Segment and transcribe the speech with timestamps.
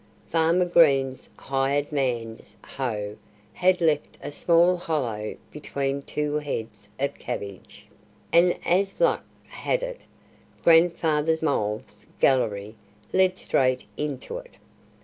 [0.29, 3.17] Farmer Green's hired man's hoe
[3.53, 7.85] had left a small hollow between two heads of cabbage;
[8.33, 10.01] and as luck had it,
[10.63, 12.73] Grandfather Mole's gallery
[13.13, 14.53] led straight into it.